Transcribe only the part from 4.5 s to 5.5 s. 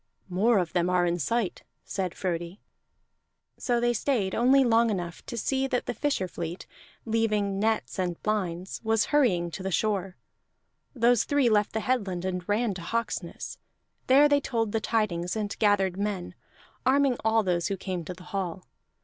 long enough to